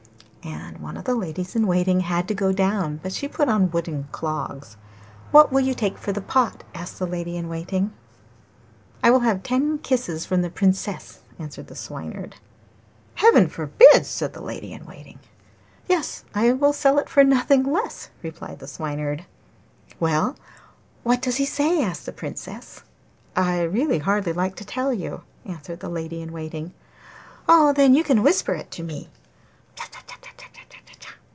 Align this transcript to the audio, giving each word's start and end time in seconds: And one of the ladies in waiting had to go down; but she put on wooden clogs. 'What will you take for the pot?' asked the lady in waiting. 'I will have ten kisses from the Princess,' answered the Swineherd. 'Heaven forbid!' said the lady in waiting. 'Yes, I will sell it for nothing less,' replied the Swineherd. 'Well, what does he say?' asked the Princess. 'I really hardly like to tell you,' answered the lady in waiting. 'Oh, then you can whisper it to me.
And 0.43 0.79
one 0.79 0.97
of 0.97 1.03
the 1.03 1.13
ladies 1.13 1.55
in 1.55 1.67
waiting 1.67 1.99
had 1.99 2.27
to 2.27 2.33
go 2.33 2.51
down; 2.51 2.99
but 3.03 3.13
she 3.13 3.27
put 3.27 3.47
on 3.47 3.69
wooden 3.69 4.05
clogs. 4.11 4.75
'What 5.29 5.51
will 5.51 5.59
you 5.59 5.75
take 5.75 5.99
for 5.99 6.11
the 6.11 6.19
pot?' 6.21 6.63
asked 6.73 6.97
the 6.97 7.05
lady 7.05 7.37
in 7.37 7.47
waiting. 7.47 7.93
'I 9.03 9.11
will 9.11 9.19
have 9.19 9.43
ten 9.43 9.77
kisses 9.77 10.25
from 10.25 10.41
the 10.41 10.49
Princess,' 10.49 11.19
answered 11.37 11.67
the 11.67 11.75
Swineherd. 11.75 12.37
'Heaven 13.13 13.47
forbid!' 13.49 14.07
said 14.07 14.33
the 14.33 14.41
lady 14.41 14.73
in 14.73 14.83
waiting. 14.87 15.19
'Yes, 15.87 16.23
I 16.33 16.53
will 16.53 16.73
sell 16.73 16.97
it 16.97 17.07
for 17.07 17.23
nothing 17.23 17.61
less,' 17.63 18.09
replied 18.23 18.57
the 18.57 18.67
Swineherd. 18.67 19.25
'Well, 19.99 20.35
what 21.03 21.21
does 21.21 21.35
he 21.35 21.45
say?' 21.45 21.83
asked 21.83 22.07
the 22.07 22.11
Princess. 22.11 22.81
'I 23.35 23.61
really 23.63 23.99
hardly 23.99 24.33
like 24.33 24.55
to 24.55 24.65
tell 24.65 24.91
you,' 24.91 25.21
answered 25.45 25.81
the 25.81 25.89
lady 25.89 26.19
in 26.19 26.31
waiting. 26.31 26.73
'Oh, 27.47 27.73
then 27.73 27.93
you 27.93 28.03
can 28.03 28.23
whisper 28.23 28.55
it 28.55 28.71
to 28.71 28.81
me. 28.81 29.07